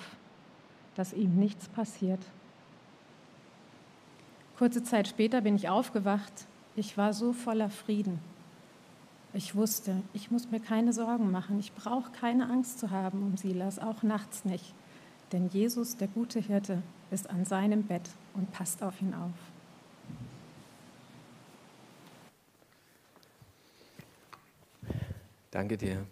[0.95, 2.19] dass ihm nichts passiert.
[4.57, 6.33] Kurze Zeit später bin ich aufgewacht.
[6.75, 8.19] Ich war so voller Frieden.
[9.33, 11.59] Ich wusste, ich muss mir keine Sorgen machen.
[11.59, 14.73] Ich brauche keine Angst zu haben um Silas, auch nachts nicht.
[15.31, 19.58] Denn Jesus, der gute Hirte, ist an seinem Bett und passt auf ihn auf.
[25.51, 26.05] Danke dir.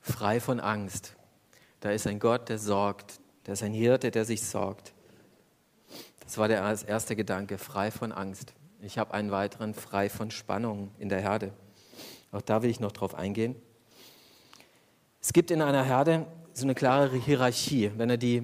[0.00, 1.14] Frei von Angst.
[1.78, 3.20] Da ist ein Gott, der sorgt.
[3.44, 4.92] Da ist ein Hirte, der sich sorgt.
[6.24, 8.54] Das war der erste Gedanke, frei von Angst.
[8.80, 11.52] Ich habe einen weiteren, frei von Spannung in der Herde.
[12.32, 13.54] Auch da will ich noch drauf eingehen.
[15.20, 17.92] Es gibt in einer Herde so eine klare Hierarchie.
[17.96, 18.36] Wenn ihr, die,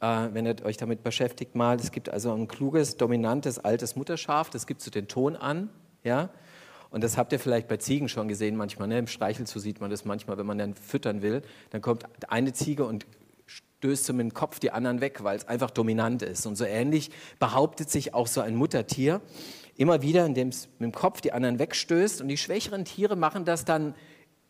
[0.00, 4.50] äh, wenn ihr euch damit beschäftigt, mal, es gibt also ein kluges, dominantes, altes Mutterschaf,
[4.50, 5.70] das gibt so den Ton an,
[6.04, 6.28] ja,
[6.96, 8.88] und das habt ihr vielleicht bei Ziegen schon gesehen manchmal.
[8.88, 8.98] Ne?
[8.98, 11.42] Im Streichelzoo sieht man das manchmal, wenn man dann füttern will.
[11.68, 13.04] Dann kommt eine Ziege und
[13.44, 16.46] stößt mit dem Kopf die anderen weg, weil es einfach dominant ist.
[16.46, 19.20] Und so ähnlich behauptet sich auch so ein Muttertier
[19.76, 22.22] immer wieder, indem es mit dem Kopf die anderen wegstößt.
[22.22, 23.94] Und die schwächeren Tiere machen das dann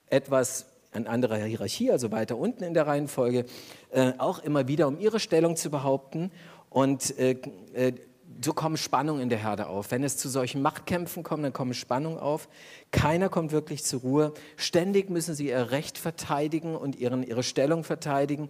[0.09, 3.47] etwas an anderer Hierarchie, also weiter unten in der Reihenfolge,
[3.91, 6.31] äh, auch immer wieder, um ihre Stellung zu behaupten.
[6.71, 7.39] Und äh,
[7.75, 7.95] äh,
[8.43, 9.91] so kommen Spannungen in der Herde auf.
[9.91, 12.49] Wenn es zu solchen Machtkämpfen kommt, dann kommen Spannungen auf.
[12.91, 14.35] Keiner kommt wirklich zur Ruhe.
[14.57, 18.49] Ständig müssen sie ihr Recht verteidigen und ihren, ihre Stellung verteidigen.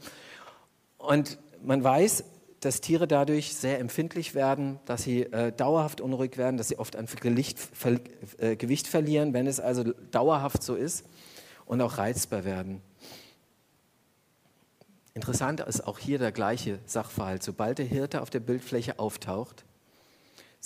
[0.99, 2.25] Und man weiß,
[2.61, 6.97] dass Tiere dadurch sehr empfindlich werden, dass sie äh, dauerhaft unruhig werden, dass sie oft
[6.97, 8.01] an Gewicht, ver,
[8.39, 11.05] äh, Gewicht verlieren, wenn es also dauerhaft so ist
[11.67, 12.81] und auch reizbar werden.
[15.15, 17.43] Interessant ist auch hier der gleiche Sachverhalt.
[17.43, 19.65] Sobald der Hirte auf der Bildfläche auftaucht,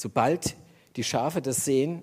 [0.01, 0.57] sobald
[0.97, 2.03] die Schafe das sehen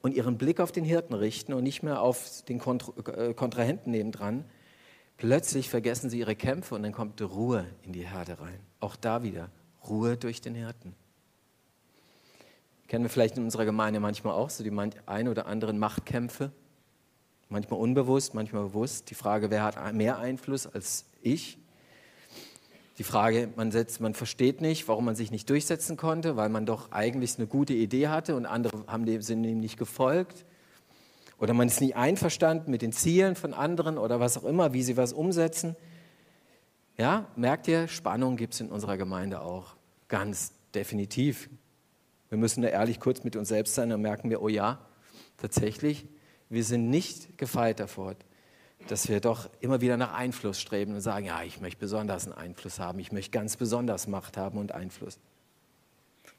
[0.00, 4.44] und ihren Blick auf den Hirten richten und nicht mehr auf den äh, Kontrahenten nebendran,
[5.16, 8.60] plötzlich vergessen sie ihre Kämpfe und dann kommt Ruhe in die Herde rein.
[8.80, 9.50] Auch da wieder
[9.88, 10.94] Ruhe durch den Hirten.
[12.86, 14.72] Kennen wir vielleicht in unserer Gemeinde manchmal auch so die
[15.06, 16.52] ein oder anderen Machtkämpfe,
[17.48, 19.10] manchmal unbewusst, manchmal bewusst.
[19.10, 21.58] Die Frage, wer hat mehr Einfluss als ich?
[22.98, 26.66] Die Frage, man, setzt, man versteht nicht, warum man sich nicht durchsetzen konnte, weil man
[26.66, 30.44] doch eigentlich eine gute Idee hatte und andere haben dem, sind ihm nicht gefolgt.
[31.38, 34.82] Oder man ist nie einverstanden mit den Zielen von anderen oder was auch immer, wie
[34.82, 35.74] sie was umsetzen.
[36.98, 39.74] Ja, merkt ihr, Spannung gibt es in unserer Gemeinde auch.
[40.08, 41.48] Ganz definitiv.
[42.28, 44.86] Wir müssen da ehrlich kurz mit uns selbst sein, dann merken wir, oh ja,
[45.38, 46.06] tatsächlich,
[46.48, 48.14] wir sind nicht gefeit davor,
[48.88, 52.34] dass wir doch immer wieder nach Einfluss streben und sagen, ja, ich möchte besonders einen
[52.34, 55.18] Einfluss haben, ich möchte ganz besonders Macht haben und Einfluss.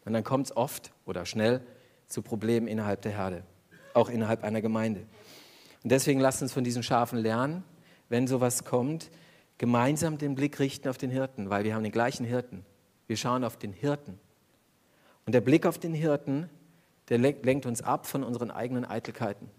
[0.05, 1.61] Und dann kommt es oft oder schnell
[2.07, 3.43] zu Problemen innerhalb der Herde,
[3.93, 5.01] auch innerhalb einer Gemeinde.
[5.83, 7.63] Und deswegen lasst uns von diesen Schafen lernen,
[8.09, 9.09] wenn sowas kommt,
[9.57, 12.65] gemeinsam den Blick richten auf den Hirten, weil wir haben den gleichen Hirten.
[13.07, 14.19] Wir schauen auf den Hirten.
[15.25, 16.49] Und der Blick auf den Hirten,
[17.09, 19.49] der lenkt uns ab von unseren eigenen Eitelkeiten.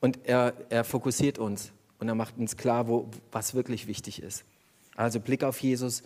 [0.00, 4.44] Und er, er fokussiert uns und er macht uns klar, wo, was wirklich wichtig ist.
[4.94, 6.02] Also Blick auf Jesus.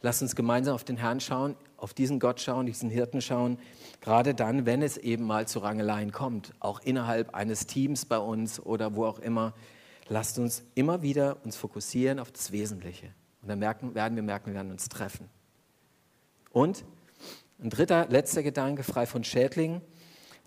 [0.00, 3.58] Lass uns gemeinsam auf den Herrn schauen, auf diesen Gott schauen, diesen Hirten schauen.
[4.00, 8.60] Gerade dann, wenn es eben mal zu Rangeleien kommt, auch innerhalb eines Teams bei uns
[8.60, 9.54] oder wo auch immer.
[10.08, 13.06] Lasst uns immer wieder uns fokussieren auf das Wesentliche.
[13.42, 15.28] Und dann merken, werden wir merken, wir werden uns treffen.
[16.50, 16.84] Und
[17.60, 19.80] ein dritter, letzter Gedanke, frei von Schädlingen.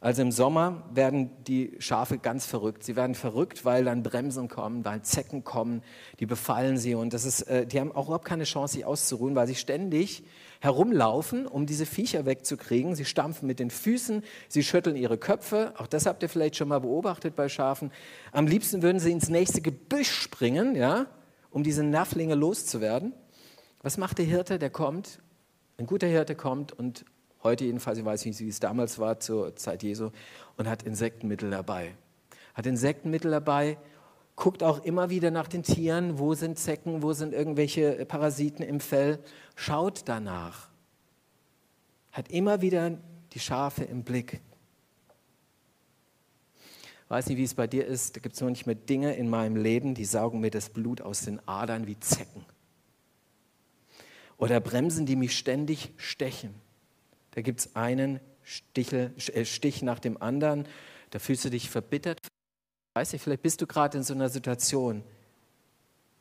[0.03, 2.83] Also im Sommer werden die Schafe ganz verrückt.
[2.83, 5.83] Sie werden verrückt, weil dann Bremsen kommen, weil Zecken kommen,
[6.19, 9.35] die befallen sie und das ist, äh, die haben auch überhaupt keine Chance, sich auszuruhen,
[9.35, 10.23] weil sie ständig
[10.59, 12.95] herumlaufen, um diese Viecher wegzukriegen.
[12.95, 15.73] Sie stampfen mit den Füßen, sie schütteln ihre Köpfe.
[15.77, 17.91] Auch das habt ihr vielleicht schon mal beobachtet bei Schafen.
[18.31, 21.05] Am liebsten würden sie ins nächste Gebüsch springen, ja,
[21.51, 23.13] um diese Nervlinge loszuwerden.
[23.83, 24.57] Was macht der Hirte?
[24.57, 25.19] Der kommt,
[25.77, 27.05] ein guter Hirte kommt und
[27.43, 30.11] heute jedenfalls, ich weiß nicht, wie es damals war zur Zeit Jesu,
[30.57, 31.95] und hat Insektenmittel dabei.
[32.53, 33.77] Hat Insektenmittel dabei,
[34.35, 38.79] guckt auch immer wieder nach den Tieren, wo sind Zecken, wo sind irgendwelche Parasiten im
[38.79, 39.19] Fell,
[39.55, 40.69] schaut danach.
[42.11, 42.97] Hat immer wieder
[43.33, 44.41] die Schafe im Blick.
[47.07, 49.95] weiß nicht, wie es bei dir ist, da gibt es manchmal Dinge in meinem Leben,
[49.95, 52.45] die saugen mir das Blut aus den Adern wie Zecken.
[54.37, 56.55] Oder Bremsen, die mich ständig stechen.
[57.31, 60.67] Da gibt es einen Stichel, äh, Stich nach dem anderen,
[61.11, 62.19] da fühlst du dich verbittert.
[62.93, 65.03] Weiß nicht, vielleicht bist du gerade in so einer Situation,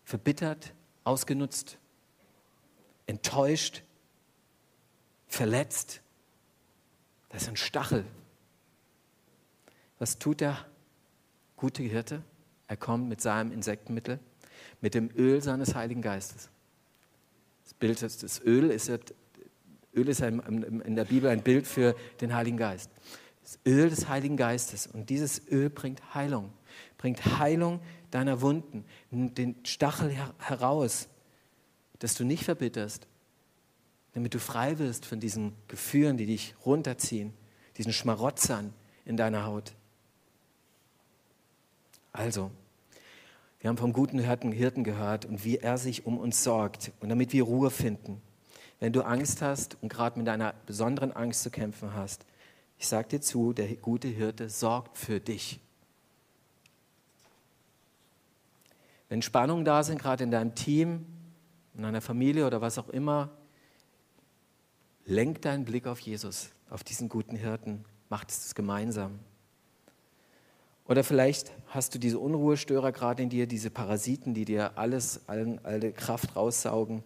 [0.04, 0.72] verbittert,
[1.04, 1.78] ausgenutzt,
[3.06, 3.82] enttäuscht,
[5.26, 6.02] verletzt.
[7.28, 8.04] Das ist ein Stachel.
[9.98, 10.66] Was tut der
[11.56, 12.22] gute Hirte?
[12.66, 14.20] Er kommt mit seinem Insektenmittel,
[14.80, 16.50] mit dem Öl seines Heiligen Geistes.
[17.64, 18.90] Das Bild ist, das Öl ist,
[19.94, 22.90] Öl ist in der Bibel ein Bild für den Heiligen Geist.
[23.42, 24.86] Das Öl des Heiligen Geistes.
[24.86, 26.52] Und dieses Öl bringt Heilung.
[26.98, 28.84] Bringt Heilung deiner Wunden.
[29.10, 31.08] Den Stachel heraus,
[31.98, 33.08] dass du nicht verbitterst,
[34.12, 37.32] damit du frei wirst von diesen Gefühlen, die dich runterziehen,
[37.76, 38.72] diesen Schmarotzern
[39.04, 39.74] in deiner Haut.
[42.12, 42.50] Also,
[43.60, 47.32] wir haben vom guten Hirten gehört und wie er sich um uns sorgt und damit
[47.32, 48.22] wir Ruhe finden.
[48.80, 52.24] Wenn du Angst hast und gerade mit einer besonderen Angst zu kämpfen hast,
[52.78, 55.60] ich sage dir zu, der gute Hirte sorgt für dich.
[59.10, 61.04] Wenn Spannungen da sind, gerade in deinem Team,
[61.74, 63.30] in deiner Familie oder was auch immer,
[65.04, 67.84] lenk deinen Blick auf Jesus, auf diesen guten Hirten.
[68.08, 69.18] Macht es gemeinsam.
[70.86, 75.92] Oder vielleicht hast du diese Unruhestörer gerade in dir, diese Parasiten, die dir alles, alle
[75.92, 77.04] Kraft raussaugen,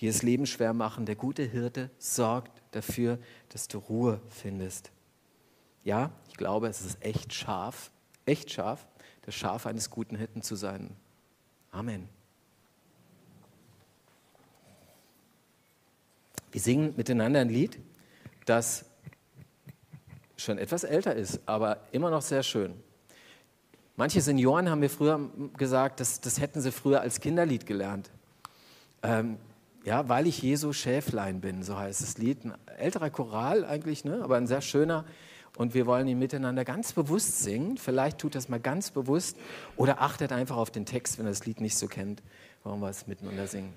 [0.00, 1.04] die das Leben schwer machen.
[1.04, 3.18] Der gute Hirte sorgt dafür,
[3.50, 4.90] dass du Ruhe findest.
[5.84, 7.90] Ja, ich glaube, es ist echt scharf,
[8.24, 8.86] echt scharf,
[9.22, 10.90] das Schaf eines guten Hirten zu sein.
[11.70, 12.08] Amen.
[16.50, 17.78] Wir singen miteinander ein Lied,
[18.44, 18.84] das
[20.36, 22.74] schon etwas älter ist, aber immer noch sehr schön.
[23.96, 28.10] Manche Senioren haben mir früher gesagt, das, das hätten sie früher als Kinderlied gelernt.
[29.02, 29.38] Ähm,
[29.84, 32.44] ja, weil ich Jesu Schäflein bin, so heißt das Lied.
[32.44, 34.20] Ein älterer Choral eigentlich, ne?
[34.22, 35.04] aber ein sehr schöner.
[35.56, 37.76] Und wir wollen ihn miteinander ganz bewusst singen.
[37.76, 39.36] Vielleicht tut das mal ganz bewusst
[39.76, 42.22] oder achtet einfach auf den Text, wenn ihr das Lied nicht so kennt.
[42.62, 43.72] Wollen wir es miteinander singen?